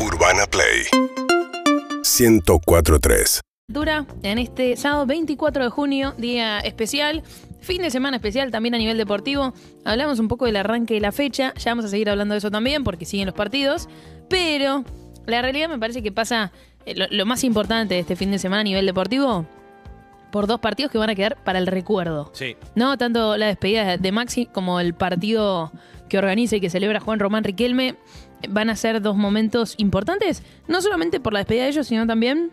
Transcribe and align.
Urbana 0.00 0.46
Play 0.46 0.84
1043 2.04 3.40
Dura 3.68 4.06
en 4.22 4.38
este 4.38 4.76
sábado 4.76 5.06
24 5.06 5.64
de 5.64 5.70
junio, 5.70 6.14
día 6.16 6.60
especial, 6.60 7.24
fin 7.60 7.82
de 7.82 7.90
semana 7.90 8.16
especial 8.16 8.50
también 8.50 8.74
a 8.76 8.78
nivel 8.78 8.96
deportivo. 8.96 9.52
Hablamos 9.84 10.20
un 10.20 10.28
poco 10.28 10.46
del 10.46 10.56
arranque 10.56 10.94
de 10.94 11.00
la 11.00 11.12
fecha, 11.12 11.52
ya 11.54 11.72
vamos 11.72 11.84
a 11.84 11.88
seguir 11.88 12.08
hablando 12.08 12.34
de 12.34 12.38
eso 12.38 12.50
también 12.50 12.84
porque 12.84 13.04
siguen 13.04 13.26
los 13.26 13.34
partidos, 13.34 13.88
pero 14.30 14.84
la 15.26 15.42
realidad 15.42 15.68
me 15.68 15.78
parece 15.78 16.02
que 16.02 16.12
pasa 16.12 16.52
eh, 16.86 16.94
lo, 16.94 17.06
lo 17.10 17.26
más 17.26 17.42
importante 17.42 17.94
de 17.94 18.00
este 18.00 18.14
fin 18.14 18.30
de 18.30 18.38
semana 18.38 18.60
a 18.60 18.64
nivel 18.64 18.86
deportivo 18.86 19.46
por 20.30 20.46
dos 20.46 20.60
partidos 20.60 20.92
que 20.92 20.98
van 20.98 21.10
a 21.10 21.14
quedar 21.14 21.36
para 21.44 21.58
el 21.58 21.66
recuerdo. 21.66 22.30
Sí. 22.34 22.56
No 22.74 22.96
tanto 22.98 23.36
la 23.36 23.46
despedida 23.46 23.96
de 23.96 24.12
Maxi 24.12 24.46
como 24.46 24.80
el 24.80 24.94
partido 24.94 25.72
que 26.08 26.18
organiza 26.18 26.56
y 26.56 26.60
que 26.60 26.70
celebra 26.70 27.00
Juan 27.00 27.18
Román 27.18 27.44
Riquelme 27.44 27.96
van 28.48 28.70
a 28.70 28.76
ser 28.76 29.02
dos 29.02 29.16
momentos 29.16 29.74
importantes, 29.78 30.42
no 30.68 30.80
solamente 30.80 31.20
por 31.20 31.32
la 31.32 31.40
despedida 31.40 31.64
de 31.64 31.70
ellos, 31.70 31.86
sino 31.86 32.06
también 32.06 32.50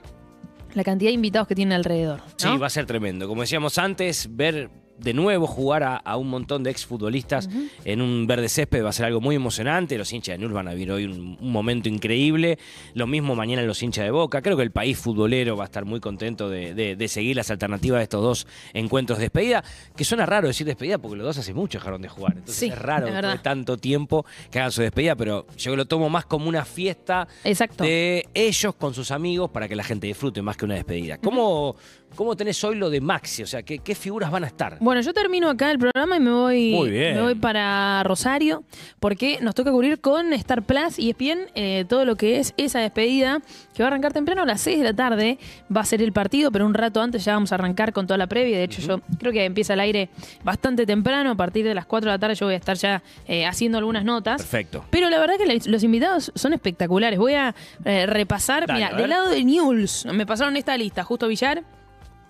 la 0.73 0.83
cantidad 0.83 1.09
de 1.09 1.13
invitados 1.13 1.47
que 1.47 1.55
tienen 1.55 1.73
alrededor. 1.73 2.19
¿no? 2.19 2.53
Sí, 2.53 2.57
va 2.57 2.67
a 2.67 2.69
ser 2.69 2.85
tremendo. 2.85 3.27
Como 3.27 3.41
decíamos 3.41 3.77
antes, 3.77 4.27
ver 4.35 4.69
de 4.97 5.13
nuevo 5.13 5.45
jugar 5.47 5.83
a, 5.83 5.97
a 5.97 6.17
un 6.17 6.29
montón 6.29 6.63
de 6.63 6.71
exfutbolistas 6.71 7.49
en 7.83 8.01
un 8.01 8.27
verde 8.27 8.47
césped 8.49 8.83
va 8.83 8.89
a 8.89 8.93
ser 8.93 9.05
algo 9.05 9.21
muy 9.21 9.35
emocionante. 9.35 9.97
Los 9.97 10.11
hinchas 10.13 10.33
de 10.33 10.37
Newell's 10.39 10.53
van 10.55 10.67
a 10.67 10.71
vivir 10.73 10.91
hoy 10.91 11.05
un, 11.05 11.37
un 11.39 11.51
momento 11.51 11.89
increíble. 11.89 12.57
Lo 12.93 13.07
mismo 13.07 13.35
mañana 13.35 13.61
los 13.63 13.81
hinchas 13.83 14.05
de 14.05 14.11
Boca. 14.11 14.41
Creo 14.41 14.55
que 14.57 14.63
el 14.63 14.71
país 14.71 14.97
futbolero 14.97 15.57
va 15.57 15.63
a 15.63 15.65
estar 15.65 15.85
muy 15.85 15.99
contento 15.99 16.49
de, 16.49 16.73
de- 16.73 16.95
de 16.95 17.07
seguir 17.07 17.35
las 17.35 17.51
alternativas 17.51 17.99
de 17.99 18.03
estos 18.03 18.21
dos 18.23 18.47
encuentros 18.73 19.19
de 19.19 19.25
despedida. 19.25 19.63
Que 19.95 20.05
suena 20.05 20.25
raro 20.25 20.47
decir 20.47 20.65
despedida 20.65 20.97
porque 20.97 21.17
los 21.17 21.25
dos 21.25 21.37
hace 21.37 21.53
mucho 21.53 21.77
dejaron 21.79 22.01
de 22.01 22.09
jugar. 22.09 22.33
Entonces 22.33 22.55
Sí, 22.55 22.67
es 22.67 22.77
raro 22.79 23.07
de 23.07 23.37
tanto 23.39 23.77
tiempo 23.77 24.25
que 24.51 24.59
hagan 24.59 24.71
su 24.71 24.81
despedida, 24.81 25.15
pero 25.15 25.45
yo 25.57 25.75
lo 25.75 25.85
tomo 25.85 26.09
más 26.09 26.25
como 26.25 26.47
una 26.47 26.63
fiesta 26.65 27.27
Exacto. 27.43 27.83
de 27.83 28.27
ellos 28.33 28.75
con 28.75 28.93
sus 28.93 29.11
amigos 29.11 29.49
para 29.51 29.67
que 29.67 29.75
la 29.75 29.83
gente 29.83 30.07
disfrute 30.07 30.41
más 30.41 30.55
que 30.57 30.65
una 30.65 30.75
despedida. 30.75 31.17
¿Cómo, 31.17 31.75
cómo 32.15 32.35
tenés 32.35 32.63
hoy 32.63 32.75
lo 32.75 32.89
de 32.89 33.01
Maxi? 33.01 33.43
O 33.43 33.47
sea, 33.47 33.63
¿qué, 33.63 33.79
qué 33.79 33.95
figuras 33.95 34.31
van 34.31 34.43
a 34.43 34.47
estar? 34.47 34.77
Bueno, 34.79 35.01
yo 35.01 35.13
termino 35.13 35.49
acá 35.49 35.71
el 35.71 35.79
programa 35.79 36.17
y 36.17 36.19
me 36.19 36.31
voy, 36.31 36.71
Muy 36.71 36.89
bien. 36.89 37.15
me 37.15 37.21
voy 37.21 37.35
para 37.35 38.03
Rosario 38.03 38.63
porque 38.99 39.39
nos 39.41 39.55
toca 39.55 39.71
cubrir 39.71 39.99
con 39.99 40.33
Star 40.33 40.63
Plus 40.63 40.97
y 40.97 41.09
ESPN 41.11 41.39
eh, 41.55 41.85
todo 41.87 42.05
lo 42.05 42.15
que 42.15 42.39
es 42.39 42.53
esa 42.57 42.79
despedida 42.79 43.41
que 43.73 43.83
va 43.83 43.87
a 43.87 43.91
arrancar 43.91 44.13
temprano 44.13 44.41
a 44.43 44.45
las 44.45 44.61
6 44.61 44.77
de 44.79 44.83
la 44.83 44.93
tarde. 44.93 45.37
Va 45.75 45.81
a 45.81 45.85
ser 45.85 46.01
el 46.01 46.13
partido, 46.13 46.51
pero 46.51 46.65
un 46.65 46.73
rato 46.73 47.01
antes 47.01 47.25
ya 47.25 47.33
vamos 47.33 47.51
a 47.51 47.55
arrancar 47.55 47.93
con 47.93 48.07
toda 48.07 48.17
la 48.17 48.27
previa. 48.27 48.57
De 48.57 48.63
hecho, 48.63 48.81
yo 48.81 49.01
creo 49.19 49.31
que 49.33 49.43
empieza 49.43 49.73
el 49.73 49.79
aire 49.81 50.09
bastante 50.43 50.85
temprano. 50.85 51.31
A 51.31 51.35
partir 51.35 51.65
de 51.65 51.73
las 51.73 51.85
4 51.85 52.09
de 52.09 52.15
la 52.15 52.19
tarde 52.19 52.35
yo 52.35 52.45
voy 52.45 52.55
a 52.55 52.57
estar 52.57 52.77
ya 52.77 53.03
eh, 53.27 53.45
haciendo 53.45 53.77
algunas 53.77 54.05
notas. 54.05 54.41
Perfecto. 54.41 54.85
Pero 54.89 55.09
la 55.09 55.19
verdad 55.19 55.35
que 55.37 55.69
los 55.69 55.83
invitados 55.83 56.31
son 56.35 56.53
espectaculares. 56.53 57.19
Voy 57.19 57.33
a 57.33 57.53
eh, 57.83 58.05
repasar. 58.05 58.71
Mira, 58.71 58.93
del 58.93 59.09
lado 59.09 59.29
de 59.29 59.43
News, 59.43 60.05
me 60.13 60.25
pasaron 60.25 60.55
esta 60.57 60.77
lista. 60.77 61.03
Justo 61.03 61.27
Villar, 61.27 61.63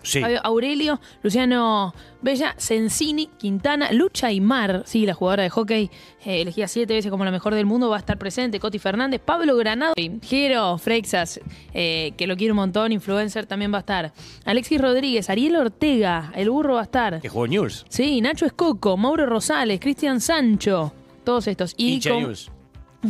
Sí. 0.06 0.20
Fabio 0.20 0.40
Aurelio, 0.44 1.00
Luciano 1.22 1.94
Bella, 2.22 2.54
Sensini, 2.56 3.28
Quintana, 3.38 3.90
Lucha 3.92 4.28
Aymar, 4.28 4.82
sí, 4.86 5.04
la 5.04 5.14
jugadora 5.14 5.42
de 5.42 5.50
hockey, 5.50 5.90
eh, 6.24 6.40
elegida 6.42 6.68
siete 6.68 6.94
veces 6.94 7.10
como 7.10 7.24
la 7.24 7.30
mejor 7.30 7.54
del 7.54 7.66
mundo, 7.66 7.88
va 7.90 7.96
a 7.96 7.98
estar 7.98 8.16
presente, 8.18 8.58
Coti 8.60 8.78
Fernández, 8.78 9.20
Pablo 9.24 9.56
Granado, 9.56 9.94
Jero 10.22 10.78
Freixas, 10.78 11.40
eh, 11.74 12.12
que 12.16 12.26
lo 12.26 12.36
quiere 12.36 12.52
un 12.52 12.56
montón, 12.56 12.92
influencer 12.92 13.46
también 13.46 13.72
va 13.72 13.78
a 13.78 13.80
estar, 13.80 14.12
Alexis 14.44 14.80
Rodríguez, 14.80 15.28
Ariel 15.28 15.56
Ortega, 15.56 16.32
el 16.34 16.50
burro 16.50 16.74
va 16.74 16.80
a 16.80 16.84
estar, 16.84 17.20
Que 17.20 17.28
jugó 17.28 17.46
News. 17.46 17.84
sí, 17.88 18.20
Nacho 18.20 18.46
Escoco, 18.46 18.96
Mauro 18.96 19.26
Rosales, 19.26 19.78
Cristian 19.80 20.20
Sancho, 20.20 20.92
todos 21.24 21.46
estos. 21.48 21.74
Y 21.76 21.94
Hincha 21.94 22.10
com- 22.10 22.22
News. 22.22 22.50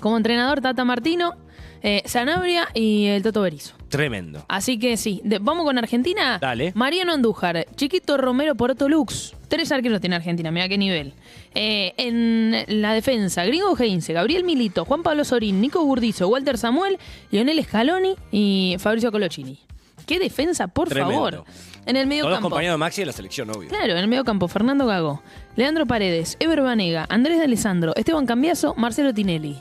como 0.01 0.17
entrenador, 0.17 0.61
Tata 0.61 0.85
Martino, 0.85 1.35
eh, 1.83 2.03
Sanabria 2.07 2.69
y 2.75 3.07
el 3.07 3.23
Toto 3.23 3.41
Berizo. 3.43 3.75
Tremendo. 3.89 4.45
Así 4.49 4.79
que 4.79 4.97
sí, 4.97 5.21
De- 5.25 5.39
vamos 5.39 5.65
con 5.65 5.79
Argentina. 5.79 6.39
Dale. 6.41 6.73
Mariano 6.75 7.13
Andújar, 7.13 7.67
Chiquito 7.77 8.17
Romero 8.17 8.55
Portolux. 8.55 9.35
Tres 9.49 9.71
arqueros 9.71 10.01
tiene 10.01 10.17
Argentina, 10.17 10.51
mira 10.51 10.69
qué 10.69 10.77
nivel. 10.77 11.13
Eh, 11.55 11.95
en 11.97 12.65
la 12.83 12.93
defensa, 12.95 13.45
Gringo 13.45 13.77
Heinze, 13.79 14.13
Gabriel 14.13 14.43
Milito, 14.45 14.85
Juan 14.85 15.03
Pablo 15.05 15.25
Sorín, 15.25 15.61
Nico 15.61 15.85
Burdizo, 15.85 16.27
Walter 16.29 16.59
Samuel, 16.59 16.99
Lionel 17.31 17.63
Scaloni 17.65 18.17
y 18.33 18.77
Fabricio 18.81 19.13
Colocini. 19.13 19.59
Qué 20.05 20.19
defensa, 20.19 20.67
por 20.69 20.89
Tremendo. 20.89 21.15
favor. 21.15 21.45
En 21.87 21.97
el 21.97 22.09
medio 22.09 22.25
Todos 22.25 22.35
campo. 22.37 22.51
compañeros 22.51 22.75
de 22.75 22.79
Maxi 22.79 23.03
de 23.03 23.07
la 23.07 23.13
selección, 23.13 23.49
obvio. 23.51 23.69
Claro, 23.69 23.93
en 23.93 23.99
el 23.99 24.09
medio 24.09 24.25
campo, 24.25 24.49
Fernando 24.49 24.87
Gago, 24.87 25.23
Leandro 25.55 25.87
Paredes, 25.87 26.37
Ever 26.41 26.61
Banega, 26.63 27.07
Andrés 27.09 27.39
de 27.39 27.45
Alessandro, 27.45 27.95
Esteban 27.95 28.27
Cambiaso, 28.27 28.75
Marcelo 28.77 29.15
Tinelli. 29.15 29.57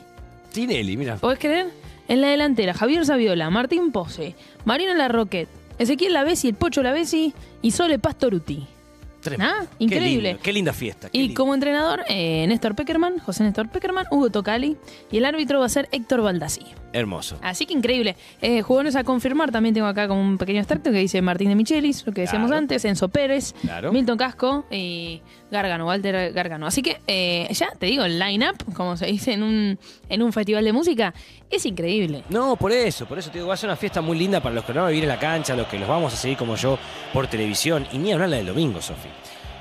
Tinelli, 0.51 0.97
mira. 0.97 1.17
¿Podés 1.17 1.38
creer? 1.39 1.67
En 2.07 2.21
la 2.21 2.27
delantera, 2.27 2.73
Javier 2.73 3.05
Saviola, 3.05 3.49
Martín 3.49 3.91
Pose, 3.91 4.35
Marino 4.63 4.93
Larroquet, 4.93 5.47
Ezequiel 5.79 6.13
Lavesi, 6.13 6.49
el 6.49 6.55
Pocho 6.55 6.83
Lavesi 6.83 7.33
y 7.61 7.71
Sole 7.71 7.99
Pastoruti. 7.99 8.67
Ah, 9.39 9.63
Qué 9.79 9.83
increíble. 9.85 10.29
lindo, 10.29 10.44
Qué, 10.44 10.53
linda 10.53 10.71
fiesta. 10.71 11.09
qué 11.09 11.17
Y 11.17 11.21
lindo. 11.23 11.33
como 11.41 11.55
entrenador, 11.55 12.03
eh, 12.07 12.45
Néstor 12.47 12.75
Peckerman, 12.75 13.17
José 13.17 13.44
Néstor 13.44 13.69
Peckerman, 13.69 14.05
Hugo 14.11 14.29
Tocali 14.29 14.77
y 15.11 15.17
el 15.17 15.25
árbitro 15.25 15.59
va 15.59 15.65
a 15.65 15.69
ser 15.69 15.89
Héctor 15.91 16.21
Baldassi. 16.21 16.61
Hermoso. 16.95 17.38
Así 17.41 17.66
que 17.66 17.73
increíble. 17.73 18.16
Eh, 18.41 18.61
jugadores 18.61 18.95
a 18.95 19.03
confirmar, 19.03 19.51
también 19.51 19.75
tengo 19.75 19.88
acá 19.88 20.07
como 20.07 20.22
un 20.22 20.38
pequeño 20.38 20.59
extracto 20.59 20.91
que 20.91 20.97
dice 21.00 21.22
Martín 21.22 21.50
de 21.50 21.56
Michelis, 21.56 22.06
lo 22.06 22.13
que 22.13 22.22
decíamos 22.22 22.47
Claro. 22.47 22.59
antes, 22.59 22.85
Enzo 22.85 23.09
Pérez, 23.09 23.53
Claro. 23.61 23.91
Milton 23.91 24.17
Casco 24.17 24.66
y 24.72 25.22
Gargano, 25.51 25.85
Walter 25.88 26.31
Gargano. 26.33 26.67
Así 26.67 26.81
que 26.81 27.00
eh, 27.07 27.47
ya 27.51 27.69
te 27.78 27.85
digo, 27.88 28.03
el 28.06 28.17
line-up, 28.17 28.56
como 28.73 28.95
se 28.97 29.07
dice 29.07 29.33
en 29.33 29.44
un, 29.44 29.79
en 30.09 30.22
un 30.23 30.31
festival 30.33 30.63
de 30.63 30.72
música, 30.73 31.13
es 31.50 31.66
increíble. 31.66 32.23
No, 32.29 32.56
por 32.56 32.72
eso, 32.72 33.06
por 33.06 33.19
eso 33.19 33.29
te 33.29 33.39
digo, 33.39 33.47
va 33.50 33.56
a 33.56 33.57
ser 33.57 33.69
una 33.69 33.75
fiesta 33.77 34.01
muy 34.01 34.17
linda 34.17 34.41
para 34.41 34.56
los 34.56 34.63
que 34.63 34.73
no 34.73 34.79
van 34.81 34.88
a 34.88 34.89
vivir 34.91 35.03
en 35.03 35.09
la 35.09 35.19
cancha, 35.19 35.56
los 35.56 35.67
que 35.67 35.77
los 35.77 35.88
vamos 35.89 36.13
a 36.13 36.17
seguir 36.17 36.38
como 36.38 36.56
yo 36.56 36.77
por 37.13 37.27
televisión. 37.27 37.85
Y 37.91 37.97
ni 37.97 38.13
hablar 38.13 38.29
la 38.29 38.38
del 38.38 38.47
domingo, 38.47 38.81
Sofi. 38.81 39.09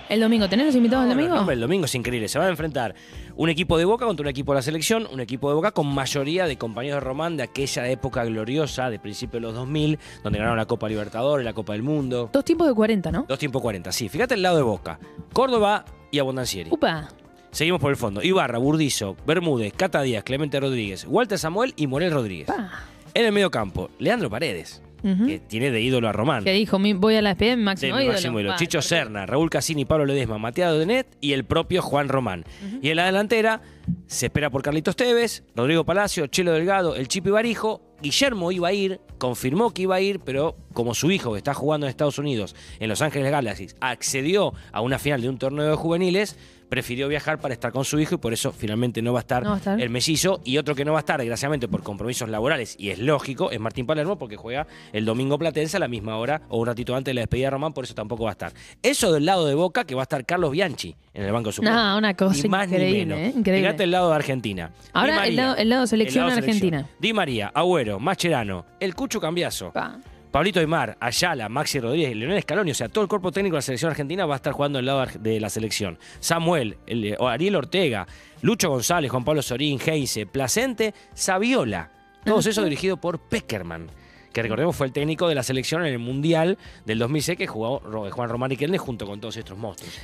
El 0.09 0.21
domingo, 0.21 0.49
¿tenés 0.49 0.67
los 0.67 0.75
invitados 0.77 1.07
No, 1.07 1.15
no, 1.15 1.21
domingo? 1.21 1.45
no, 1.45 1.51
el 1.51 1.61
domingo 1.61 1.85
es 1.87 1.95
increíble. 1.95 2.29
Se 2.29 2.39
van 2.39 2.49
a 2.49 2.51
enfrentar 2.51 2.95
un 3.37 3.49
equipo 3.49 3.79
de 3.79 3.85
Boca 3.85 4.05
contra 4.05 4.23
un 4.25 4.29
equipo 4.29 4.53
de 4.53 4.57
la 4.59 4.63
selección, 4.63 5.09
un 5.11 5.21
equipo 5.21 5.49
de 5.49 5.55
Boca 5.55 5.71
con 5.73 5.87
mayoría 5.87 6.47
de 6.47 6.59
compañeros 6.59 6.97
de 6.97 7.01
Román 7.01 7.37
de 7.37 7.45
aquella 7.45 7.89
época 7.89 8.25
gloriosa 8.25 8.91
de 8.91 8.99
principios 8.99 9.35
de 9.35 9.47
los 9.49 9.55
2000, 9.55 9.99
donde 10.23 10.39
ganaron 10.39 10.59
la 10.59 10.67
Copa 10.67 10.89
Libertadores, 10.89 11.45
la 11.45 11.55
Copa 11.55 11.73
del 11.73 11.83
Mundo. 11.83 12.29
Dos 12.33 12.45
tiempos 12.45 12.67
de 12.69 12.75
40, 12.75 13.11
¿no? 13.13 13.25
Dos 13.29 13.39
tiempos 13.39 13.63
40, 13.63 13.93
sí. 13.93 14.09
Fíjate 14.09 14.35
el 14.35 14.43
lado 14.43 14.57
de 14.59 14.63
Boca. 14.63 14.99
Córdoba 15.33 15.85
y 16.11 16.19
Abondancieri. 16.19 16.71
Upa. 16.71 17.09
Seguimos 17.51 17.81
por 17.81 17.91
el 17.91 17.97
fondo. 17.97 18.21
Ibarra, 18.23 18.59
Burdizo, 18.59 19.17
Bermúdez, 19.27 19.73
Cata 19.75 20.03
Díaz, 20.03 20.25
Clemente 20.25 20.59
Rodríguez, 20.61 21.07
Walter 21.09 21.39
Samuel 21.39 21.73
y 21.77 21.87
Morel 21.87 22.11
Rodríguez. 22.13 22.47
Pa. 22.47 22.71
En 23.15 23.25
el 23.25 23.33
medio 23.33 23.51
campo, 23.51 23.91
Leandro 24.01 24.29
Paredes, 24.29 24.83
Que 25.27 25.39
tiene 25.39 25.71
de 25.71 25.81
ídolo 25.83 26.09
a 26.09 26.13
Román. 26.13 26.45
Que 26.45 26.53
dijo, 26.53 26.79
voy 26.97 27.17
a 27.17 27.23
la 27.23 27.35
Sí, 27.35 27.57
máximo 27.57 27.97
mi 27.97 28.03
ídolo. 28.03 28.13
máximo 28.15 28.41
ídolo. 28.41 28.55
Pa, 28.55 28.59
Chicho. 28.59 28.81
Serna, 28.81 29.27
Raúl 29.27 29.51
Cassini, 29.51 29.85
Pablo 29.85 30.07
Ledesma, 30.07 30.39
Mateado 30.39 30.79
Denet 30.79 31.07
y 31.21 31.33
el 31.33 31.45
propio 31.45 31.83
Juan 31.83 32.09
Román. 32.09 32.45
Y 32.81 32.89
en 32.89 32.97
la 32.97 33.05
delantera 33.07 33.61
se 34.07 34.27
espera 34.27 34.49
por 34.51 34.63
Carlitos 34.63 34.97
Tevez, 34.97 35.43
Rodrigo 35.55 35.85
Palacio, 35.85 36.27
Chelo 36.29 36.53
Delgado, 36.53 36.97
el 36.97 37.09
Chipi 37.09 37.29
Barijo. 37.31 37.83
Guillermo 38.03 38.53
iba 38.53 38.69
a 38.69 38.73
ir, 38.73 39.01
confirmó 39.19 39.73
que 39.73 39.83
iba 39.83 39.95
a 39.95 40.01
ir, 40.01 40.21
pero 40.21 40.57
como 40.75 40.95
su 40.95 41.11
hijo 41.11 41.33
que 41.33 41.39
está 41.39 41.55
jugando 41.55 41.87
en 41.87 41.91
Estados 41.91 42.19
Unidos, 42.19 42.55
en 42.79 42.89
Los 42.91 43.01
Ángeles 43.01 43.31
Galaxy, 43.31 43.69
accedió 43.81 44.53
a 44.73 44.83
una 44.83 44.99
final 44.99 45.23
de 45.23 45.29
un 45.31 45.39
torneo 45.39 45.71
de 45.71 45.75
juveniles, 45.77 46.37
prefirió 46.69 47.09
viajar 47.09 47.39
para 47.41 47.55
estar 47.55 47.73
con 47.73 47.85
su 47.85 47.99
hijo 48.01 48.15
y 48.17 48.19
por 48.19 48.33
eso 48.33 48.53
finalmente 48.53 49.01
no 49.03 49.13
va 49.13 49.21
a 49.21 49.23
estar, 49.23 49.43
No 49.43 49.51
va 49.51 49.55
a 49.55 49.59
estar. 49.59 49.81
el 49.81 49.91
mellizo. 49.91 50.41
Y 50.45 50.59
otro 50.59 50.75
que 50.75 50.85
no 50.85 50.93
va 50.93 50.99
a 50.99 51.01
estar, 51.01 51.19
desgraciadamente, 51.19 51.69
por 51.69 51.83
compromisos 51.83 52.29
laborales, 52.29 52.75
y 52.79 52.91
es 52.91 52.99
lógico, 52.99 53.51
es 53.51 53.61
Martín 53.61 53.87
Palermo, 53.87 54.19
porque 54.19 54.37
juega 54.37 54.67
el 54.93 55.05
domingo 55.05 55.39
platense 55.39 55.77
a 55.77 55.81
la 55.81 55.89
misma 55.89 56.17
hora 56.17 56.43
o 56.49 56.59
un 56.59 56.67
ratito 56.67 56.95
antes 56.95 57.11
de 57.11 57.15
la 57.15 57.21
despedida 57.23 57.47
de 57.47 57.51
Román, 57.51 57.73
por 57.73 57.85
eso 57.85 57.95
tampoco 57.95 58.25
va 58.25 58.31
a 58.31 58.33
estar. 58.33 58.53
Eso 58.83 59.13
del 59.13 59.25
lado 59.27 59.47
de 59.47 59.55
Boca, 59.55 59.85
que 59.85 59.95
va 59.95 60.03
a 60.03 60.05
estar 60.05 60.25
Carlos 60.25 60.51
Bianchi 60.53 60.95
en 61.13 61.25
el 61.25 61.33
banco 61.33 61.53
suplente. 61.53 61.77
No, 61.79 61.99
una 61.99 62.15
cosa 62.15 62.43
Ni 62.43 62.49
más 62.49 62.69
ni 62.69 62.75
increíble, 62.77 63.07
menos. 63.17 63.19
¿eh? 63.19 63.39
Increíble. 63.39 63.69
Fíjate 63.69 63.85
el 63.85 63.91
lado 63.91 64.11
de 64.11 64.17
Argentina. 64.17 64.71
Ahora 64.93 65.17
María, 65.17 65.29
el 65.31 65.37
lado- 65.37 65.57
el 65.57 65.69
lado 65.69 65.87
selección 65.87 66.31
argentina. 66.31 66.89
Di 66.99 67.13
María, 67.13 67.49
Agüero, 67.55 67.99
Mascherano, 68.01 68.65
el 68.81 68.95
Cucho 68.95 69.21
Cambiaso, 69.21 69.73
Pa. 69.73 69.99
Pablito 70.35 70.59
Aymar, 70.59 70.97
Ayala, 70.99 71.49
Maxi 71.49 71.79
Rodríguez 71.79 72.11
y 72.11 72.15
Leonel 72.17 72.43
Scaloni, 72.43 72.73
o 72.73 72.75
sea, 72.75 72.89
todo 72.89 73.03
el 73.03 73.09
cuerpo 73.09 73.31
técnico 73.31 73.55
de 73.55 73.59
la 73.59 73.63
selección 73.63 73.93
argentina 73.93 74.27
va 74.27 74.35
a 74.35 74.37
estar 74.39 74.53
jugando 74.53 74.81
al 74.81 74.85
lado 74.85 75.07
de 75.21 75.39
la 75.39 75.49
selección. 75.49 75.97
Samuel, 76.19 76.77
el- 76.89 77.15
o 77.21 77.29
Ariel 77.29 77.55
Ortega, 77.55 78.05
Lucho 78.43 78.69
González, 78.69 79.13
Juan 79.13 79.25
Pablo 79.25 79.43
Sorín, 79.43 79.79
Heinze, 79.87 80.27
Placente, 80.27 80.93
Saviola. 81.15 81.93
Todos 82.25 82.47
esos 82.47 82.65
dirigidos 82.65 82.99
por 82.99 83.21
Peckerman, 83.21 83.87
que 84.33 84.43
recordemos 84.43 84.75
fue 84.75 84.89
el 84.89 84.93
técnico 84.93 85.29
de 85.29 85.37
la 85.37 85.45
selección 85.45 85.83
en 85.87 85.93
el 85.93 86.01
Mundial 86.01 86.59
del 86.85 86.99
2006 86.99 87.39
que 87.39 87.47
jugó 87.47 87.79
Ro- 87.79 88.11
Juan 88.11 88.29
Román 88.29 88.51
Riquelme 88.51 88.77
junto 88.77 89.07
con 89.07 89.21
todos 89.21 89.37
estos 89.37 89.57
monstruos. 89.57 89.95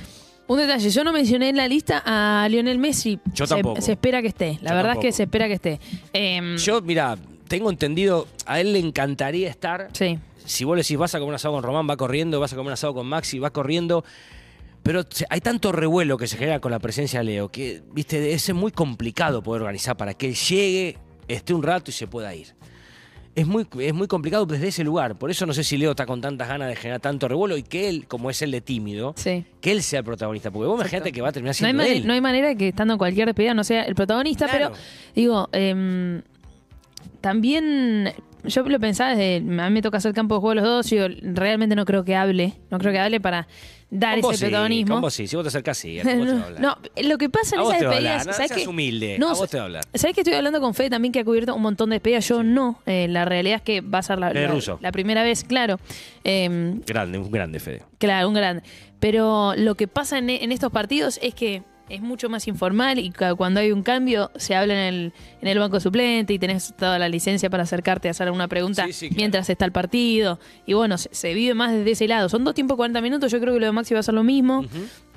Un 0.47 0.59
detalle, 0.59 0.89
yo 0.89 1.03
no 1.03 1.11
mencioné 1.11 1.49
en 1.49 1.57
la 1.57 1.67
lista 1.67 2.01
a 2.05 2.47
Lionel 2.49 2.77
Messi. 2.77 3.19
Yo 3.33 3.45
tampoco. 3.47 3.81
Se, 3.81 3.91
espera 3.91 4.21
que 4.21 4.29
esté. 4.29 4.59
La 4.61 4.69
Yo 4.71 4.75
verdad 4.77 4.93
es 4.93 4.99
que 4.99 5.11
se 5.11 5.23
espera 5.23 5.47
que 5.49 5.53
esté. 5.55 5.79
Em, 6.13 6.55
Yo, 6.57 6.81
mira, 6.81 7.17
tengo 7.51 7.69
entendido, 7.69 8.27
a 8.45 8.59
él 8.61 8.73
le 8.73 8.79
encantaría 8.79 9.49
estar. 9.49 9.89
sí. 9.93 10.17
Si 10.43 10.63
vos 10.63 10.75
le 10.75 10.81
decís 10.81 10.97
vas 10.97 11.13
a 11.13 11.19
comer 11.19 11.29
un 11.29 11.35
asado 11.35 11.53
con 11.53 11.61
Román, 11.63 11.87
va 11.87 11.95
corriendo, 11.95 12.39
vas 12.39 12.51
a 12.51 12.55
comer 12.55 12.69
un 12.69 12.73
asado 12.73 12.95
con 12.95 13.05
Maxi, 13.05 13.37
va 13.37 13.51
corriendo. 13.51 14.03
Pero 14.81 15.03
hay 15.29 15.39
tanto 15.39 15.71
revuelo 15.71 16.17
que 16.17 16.25
se 16.25 16.35
genera 16.35 16.59
con 16.59 16.71
la 16.71 16.79
presencia 16.79 17.19
de 17.19 17.25
Leo 17.25 17.49
que, 17.51 17.83
viste, 17.93 18.33
es 18.33 18.51
muy 18.51 18.71
complicado 18.71 19.43
poder 19.43 19.61
organizar 19.61 19.95
para 19.95 20.15
que 20.15 20.25
él 20.29 20.33
llegue 20.35 20.97
esté 21.27 21.53
un 21.53 21.61
rato 21.61 21.91
y 21.91 21.93
se 21.93 22.07
pueda 22.07 22.33
ir. 22.33 22.47
Es 23.35 23.45
muy, 23.45 23.67
es 23.81 23.93
muy 23.93 24.07
complicado 24.07 24.47
desde 24.47 24.69
ese 24.69 24.83
lugar. 24.83 25.15
Por 25.15 25.29
eso 25.29 25.45
no 25.45 25.53
sé 25.53 25.63
si 25.63 25.77
Leo 25.77 25.91
está 25.91 26.07
con 26.07 26.19
tantas 26.21 26.47
ganas 26.47 26.67
de 26.69 26.75
generar 26.75 26.99
tanto 26.99 27.27
revuelo 27.27 27.55
y 27.55 27.61
que 27.61 27.87
él, 27.87 28.05
como 28.07 28.31
es 28.31 28.41
el 28.41 28.49
de 28.49 28.61
tímido, 28.61 29.13
Sí. 29.15 29.45
que 29.61 29.71
él 29.71 29.83
sea 29.83 29.99
el 29.99 30.05
protagonista. 30.05 30.49
Porque 30.49 30.67
vos 30.67 30.79
imagínate 30.79 31.11
que 31.11 31.21
va 31.21 31.29
a 31.29 31.31
terminar 31.31 31.55
No 31.61 31.67
hay, 31.67 31.73
siendo 31.73 31.83
él. 31.83 32.07
no 32.07 32.13
hay 32.13 32.19
manera 32.21 32.47
de 32.47 32.57
que 32.57 32.69
estando 32.69 32.93
en 32.95 32.97
cualquier 32.97 33.27
despedida 33.27 33.53
no 33.53 33.63
sea 33.63 33.83
el 33.83 33.93
protagonista, 33.93 34.47
Claro. 34.47 34.71
pero 34.73 34.81
digo, 35.15 35.47
em, 35.53 36.23
también 37.21 38.13
yo 38.43 38.63
lo 38.63 38.79
pensaba 38.79 39.11
desde. 39.11 39.37
A 39.37 39.69
mí 39.69 39.73
me 39.73 39.81
toca 39.81 39.97
hacer 39.97 40.13
campo 40.13 40.35
de 40.35 40.41
juego 40.41 40.55
los 40.55 40.63
dos 40.63 40.91
y 40.91 40.97
yo 40.97 41.07
realmente 41.21 41.75
no 41.75 41.85
creo 41.85 42.03
que 42.03 42.15
hable. 42.15 42.53
No 42.69 42.79
creo 42.79 42.91
que 42.91 42.99
hable 42.99 43.19
para 43.21 43.47
dar 43.91 44.17
ese 44.17 44.33
sí, 44.33 44.45
protagonismo. 44.45 44.95
con 44.95 45.01
vos 45.01 45.13
sí. 45.13 45.27
Si 45.27 45.35
vos 45.35 45.43
te 45.43 45.49
acercás, 45.49 45.77
sí. 45.77 45.99
¿a 45.99 46.03
vos 46.15 46.25
te 46.25 46.33
va 46.33 46.47
a 46.47 46.59
no, 46.59 46.77
lo 47.03 47.17
que 47.17 47.29
pasa 47.29 47.55
en 47.55 47.61
A 47.61 47.63
esas 47.65 47.79
despedidas. 47.79 48.27
no 48.27 48.33
¿sabes 48.33 48.51
qué? 48.51 48.67
humilde, 48.67 49.17
No, 49.19 49.29
a 49.29 49.33
vos 49.33 49.49
te 49.49 49.57
va 49.57 49.63
a 49.63 49.65
hablar. 49.67 49.83
¿Sabes 49.93 50.15
que 50.15 50.21
estoy 50.21 50.33
hablando 50.33 50.59
con 50.59 50.73
Fede 50.73 50.89
también 50.89 51.11
que 51.11 51.19
ha 51.19 51.25
cubierto 51.25 51.53
un 51.55 51.61
montón 51.61 51.89
de 51.89 51.95
despedidas? 51.95 52.27
Yo 52.27 52.43
no. 52.43 52.81
Eh, 52.85 53.07
la 53.07 53.25
realidad 53.25 53.57
es 53.57 53.61
que 53.61 53.81
va 53.81 53.99
a 53.99 54.03
ser 54.03 54.17
la, 54.17 54.31
primera 54.91 55.23
vez, 55.23 55.43
claro. 55.43 55.79
Em, 56.23 56.81
Grande, 56.85 57.17
un 57.19 57.31
grande, 57.31 57.59
Fede. 57.59 57.83
Claro, 57.99 58.27
un 58.27 58.33
grande. 58.33 58.63
Pero 58.99 59.53
lo 59.55 59.75
que 59.75 59.87
pasa 59.87 60.17
en, 60.17 60.29
en 60.29 60.51
estos 60.51 60.71
partidos 60.71 61.19
es 61.21 61.33
que 61.35 61.63
es 61.93 62.01
mucho 62.01 62.29
más 62.29 62.47
informal 62.47 62.99
y 62.99 63.11
cuando 63.37 63.59
hay 63.59 63.71
un 63.71 63.83
cambio 63.83 64.31
se 64.35 64.55
habla 64.55 64.73
en 64.87 64.93
el, 64.93 65.13
en 65.41 65.47
el 65.47 65.59
banco 65.59 65.79
suplente 65.79 66.33
y 66.33 66.39
tenés 66.39 66.73
toda 66.77 66.97
la 66.99 67.09
licencia 67.09 67.49
para 67.49 67.63
acercarte 67.63 68.07
a 68.07 68.11
hacer 68.11 68.27
alguna 68.27 68.47
pregunta 68.47 68.85
Sí, 68.87 68.93
sí, 68.93 69.07
claro. 69.09 69.17
mientras 69.17 69.49
está 69.49 69.65
el 69.65 69.71
partido. 69.71 70.39
Y 70.65 70.73
bueno, 70.73 70.97
se, 70.97 71.09
se 71.11 71.33
vive 71.33 71.53
más 71.53 71.71
desde 71.73 71.91
ese 71.91 72.07
lado. 72.07 72.29
Son 72.29 72.43
dos 72.43 72.53
tiempos 72.55 72.77
40 72.77 73.01
minutos, 73.01 73.31
yo 73.31 73.39
creo 73.39 73.53
que 73.53 73.59
lo 73.59 73.65
de 73.65 73.71
Maxi 73.71 73.93
va 73.93 73.99
a 73.99 74.03
ser 74.03 74.13
lo 74.13 74.23
mismo. 74.23 74.63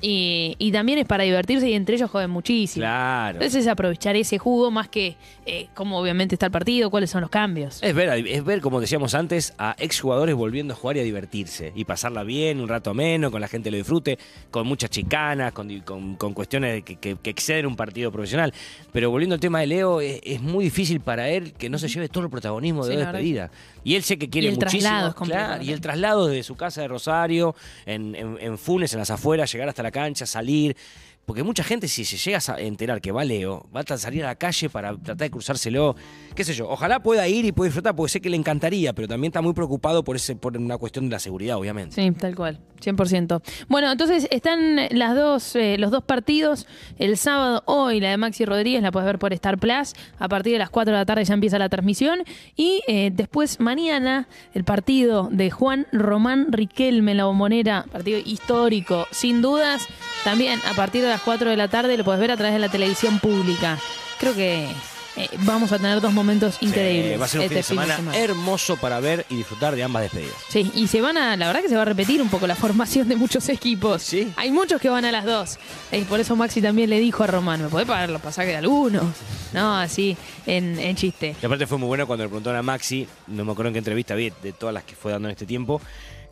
Y, 0.01 0.55
y 0.59 0.71
también 0.71 0.99
es 0.99 1.05
para 1.05 1.23
divertirse 1.23 1.69
y 1.69 1.73
entre 1.73 1.95
ellos 1.95 2.11
joden 2.11 2.29
muchísimo. 2.29 2.83
Claro. 2.83 3.37
Entonces 3.37 3.61
es 3.63 3.67
aprovechar 3.67 4.15
ese 4.15 4.37
jugo 4.37 4.69
más 4.71 4.87
que 4.89 5.15
eh, 5.45 5.67
cómo 5.73 5.99
obviamente 5.99 6.35
está 6.35 6.47
el 6.47 6.51
partido, 6.51 6.89
cuáles 6.91 7.09
son 7.09 7.21
los 7.21 7.29
cambios. 7.29 7.81
Es 7.81 7.95
ver, 7.95 8.09
es 8.27 8.43
ver, 8.43 8.61
como 8.61 8.81
decíamos 8.81 9.15
antes, 9.15 9.53
a 9.57 9.75
exjugadores 9.79 10.35
volviendo 10.35 10.73
a 10.73 10.77
jugar 10.77 10.97
y 10.97 10.99
a 10.99 11.03
divertirse. 11.03 11.71
Y 11.75 11.85
pasarla 11.85 12.23
bien, 12.23 12.59
un 12.59 12.67
rato 12.67 12.93
menos, 12.93 13.31
con 13.31 13.41
la 13.41 13.47
gente 13.47 13.71
lo 13.71 13.77
disfrute, 13.77 14.19
con 14.51 14.67
muchas 14.67 14.89
chicanas, 14.89 15.53
con, 15.53 15.79
con- 15.81 16.15
con 16.15 16.33
cuestiones 16.33 16.83
que, 16.83 16.97
que- 16.97 17.15
que 17.15 17.29
exceden 17.29 17.65
un 17.65 17.75
partido 17.75 18.11
profesional. 18.11 18.53
Pero 18.91 19.09
volviendo 19.09 19.33
al 19.35 19.39
tema 19.39 19.59
de 19.61 19.67
Leo, 19.67 20.01
es, 20.01 20.19
es 20.23 20.41
muy 20.41 20.65
difícil 20.65 20.99
para 20.99 21.29
él 21.29 21.53
que 21.53 21.69
no 21.69 21.77
se 21.79 21.87
lleve 21.87 22.09
todo 22.09 22.23
el 22.25 22.29
protagonismo 22.29 22.85
de 22.85 22.93
Sí, 22.93 22.99
la 22.99 23.05
despedida. 23.11 23.51
Y 23.83 23.95
él 23.95 24.03
sé 24.03 24.17
que 24.17 24.29
quiere 24.29 24.47
Y 24.47 24.49
el 24.51 24.55
muchísimo. 24.55 24.81
traslado 24.81 25.07
es 25.09 25.15
claro, 25.29 25.63
y 25.63 25.71
el 25.71 25.79
traslado 25.79 26.27
desde 26.27 26.43
su 26.43 26.55
casa 26.55 26.81
de 26.81 26.87
Rosario, 26.87 27.55
en, 27.85 28.15
en- 28.15 28.37
en 28.41 28.57
Funes, 28.57 28.91
en 28.93 28.99
las 28.99 29.11
afueras, 29.11 29.51
llegar 29.51 29.69
hasta 29.69 29.83
la 29.85 29.91
cancha, 29.91 30.25
salir. 30.25 30.75
Porque 31.25 31.43
mucha 31.43 31.63
gente, 31.63 31.87
si 31.87 32.05
se 32.05 32.17
llega 32.17 32.39
a 32.47 32.59
enterar 32.59 33.01
que 33.01 33.11
va 33.11 33.25
Leo, 33.25 33.67
va 33.75 33.81
a 33.81 33.97
salir 33.97 34.23
a 34.23 34.27
la 34.27 34.35
calle 34.35 34.69
para 34.69 34.91
tratar 34.91 35.17
de 35.17 35.31
cruzárselo. 35.31 35.95
Qué 36.35 36.43
sé 36.43 36.53
yo, 36.53 36.69
ojalá 36.69 37.01
pueda 37.01 37.27
ir 37.27 37.45
y 37.45 37.51
pueda 37.51 37.69
disfrutar, 37.69 37.95
porque 37.95 38.11
sé 38.11 38.21
que 38.21 38.29
le 38.29 38.37
encantaría, 38.37 38.93
pero 38.93 39.07
también 39.07 39.29
está 39.29 39.41
muy 39.41 39.53
preocupado 39.53 40.03
por, 40.03 40.15
ese, 40.15 40.35
por 40.35 40.55
una 40.57 40.77
cuestión 40.77 41.05
de 41.05 41.11
la 41.11 41.19
seguridad, 41.19 41.57
obviamente. 41.57 41.95
Sí, 41.95 42.11
tal 42.11 42.35
cual, 42.35 42.59
100%. 42.83 43.41
Bueno, 43.67 43.91
entonces 43.91 44.27
están 44.31 44.77
las 44.91 45.15
dos, 45.15 45.55
eh, 45.55 45.77
los 45.79 45.91
dos 45.91 46.03
partidos. 46.03 46.67
El 46.99 47.17
sábado, 47.17 47.63
hoy, 47.65 47.99
la 47.99 48.11
de 48.11 48.17
Maxi 48.17 48.45
Rodríguez 48.45 48.83
la 48.83 48.91
puedes 48.91 49.07
ver 49.07 49.17
por 49.17 49.33
Star 49.33 49.57
Plus. 49.57 49.93
A 50.19 50.27
partir 50.27 50.53
de 50.53 50.59
las 50.59 50.69
4 50.69 50.91
de 50.91 50.99
la 50.99 51.05
tarde 51.05 51.25
ya 51.25 51.33
empieza 51.33 51.57
la 51.57 51.69
transmisión. 51.69 52.19
Y 52.55 52.83
eh, 52.87 53.11
después, 53.13 53.59
mañana, 53.59 54.27
el 54.53 54.63
partido 54.63 55.29
de 55.31 55.49
Juan 55.49 55.87
Román 55.91 56.51
Riquelme 56.51 57.15
la 57.15 57.25
bombonera. 57.25 57.85
Partido 57.91 58.19
histórico, 58.23 59.07
sin 59.11 59.41
dudas. 59.41 59.87
También 60.23 60.59
a 60.69 60.73
partir 60.75 61.03
de 61.03 61.14
las 61.15 61.21
4 61.21 61.49
de 61.49 61.55
la 61.55 61.69
tarde 61.69 61.95
lo 61.95 62.03
puedes 62.03 62.19
ver 62.19 62.29
a 62.29 62.35
través 62.35 62.53
de 62.53 62.59
la 62.59 62.67
televisión 62.67 63.19
pública. 63.19 63.79
Creo 64.19 64.35
que 64.35 64.65
eh, 65.15 65.29
vamos 65.45 65.71
a 65.71 65.77
tener 65.77 66.01
dos 66.01 66.11
momentos 66.11 66.57
increíbles. 66.59 67.13
Sí, 67.13 67.17
va 67.17 67.23
a 67.23 67.27
ser 67.29 67.39
un 67.39 67.43
este 67.45 67.63
fin 67.63 67.77
de 67.77 67.85
semana, 67.85 68.17
hermoso 68.17 68.75
para 68.75 68.99
ver 68.99 69.25
y 69.29 69.37
disfrutar 69.37 69.77
de 69.77 69.83
ambas 69.83 70.03
despedidas. 70.03 70.35
Sí, 70.49 70.69
y 70.75 70.87
se 70.87 70.99
van 70.99 71.15
a, 71.15 71.37
la 71.37 71.47
verdad 71.47 71.61
que 71.61 71.69
se 71.69 71.77
va 71.77 71.83
a 71.83 71.85
repetir 71.85 72.21
un 72.21 72.27
poco 72.27 72.47
la 72.47 72.55
formación 72.57 73.07
de 73.07 73.15
muchos 73.15 73.47
equipos. 73.47 74.01
Sí. 74.01 74.33
Hay 74.35 74.51
muchos 74.51 74.81
que 74.81 74.89
van 74.89 75.05
a 75.05 75.11
las 75.13 75.23
dos. 75.23 75.57
Y 75.89 76.01
por 76.01 76.19
eso 76.19 76.35
Maxi 76.35 76.61
también 76.61 76.89
le 76.89 76.99
dijo 76.99 77.23
a 77.23 77.27
Román, 77.27 77.61
¿me 77.61 77.69
podés 77.69 77.87
pagar 77.87 78.09
los 78.09 78.21
pasajes 78.21 78.51
de 78.51 78.57
algunos? 78.57 79.05
No, 79.53 79.77
así, 79.77 80.17
en, 80.45 80.77
en 80.77 80.97
chiste. 80.97 81.33
Y 81.41 81.45
aparte 81.45 81.65
fue 81.65 81.77
muy 81.77 81.87
bueno 81.87 82.07
cuando 82.07 82.25
le 82.25 82.27
preguntaron 82.27 82.59
a 82.59 82.61
Maxi, 82.61 83.07
no 83.27 83.45
me 83.45 83.53
acuerdo 83.53 83.69
en 83.69 83.73
qué 83.75 83.79
entrevista 83.79 84.15
vi, 84.15 84.33
de 84.43 84.51
todas 84.51 84.73
las 84.73 84.83
que 84.83 84.95
fue 84.95 85.13
dando 85.13 85.29
en 85.29 85.31
este 85.31 85.45
tiempo, 85.45 85.79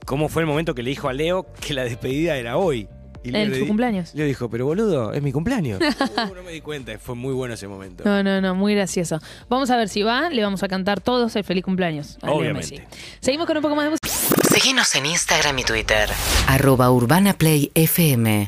cómo 0.06 0.28
fue 0.28 0.42
el 0.42 0.46
momento 0.46 0.76
que 0.76 0.84
le 0.84 0.90
dijo 0.90 1.08
a 1.08 1.14
Leo 1.14 1.46
que 1.62 1.74
la 1.74 1.86
despedida 1.86 2.36
era 2.36 2.58
hoy. 2.58 2.90
Y 3.24 3.30
En 3.30 3.50
le 3.50 3.56
su 3.56 3.62
di- 3.62 3.68
cumpleaños. 3.68 4.14
Leo 4.14 4.26
dijo, 4.26 4.50
pero 4.50 4.66
boludo, 4.66 5.14
es 5.14 5.22
mi 5.22 5.32
cumpleaños. 5.32 5.80
Uh, 6.24 6.36
no 6.36 6.44
me 6.44 6.52
di 6.52 6.62
cuenta, 6.62 6.98
fue 7.00 7.16
muy 7.16 7.34
bueno 7.34 7.54
ese 7.56 7.68
momento. 7.68 8.04
No, 8.06 8.22
no, 8.24 8.40
no, 8.42 8.54
muy 8.56 8.76
gracioso. 8.76 9.20
Vamos 9.50 9.70
a 9.72 9.78
ver 9.78 9.90
si 9.90 10.04
va, 10.04 10.30
le 10.30 10.42
vamos 10.44 10.62
a 10.64 10.68
cantar 10.68 11.02
todos 11.02 11.36
el 11.36 11.44
feliz 11.44 11.64
cumpleaños. 11.64 12.18
a 12.22 12.32
Obviamente. 12.32 12.78
Messi. 12.80 12.84
Seguimos 13.20 13.48
con 13.48 13.58
un 13.58 13.64
poco 13.64 13.76
más 13.76 13.86
de 13.86 13.92
música. 13.92 14.10
Seguinos 14.50 14.94
en 14.96 15.06
Instagram 15.08 15.58
y 15.60 15.64
Twitter. 15.64 16.10
Arroba 16.48 16.92
Urbana 16.92 17.34
Play 17.34 17.72
FM 17.74 18.46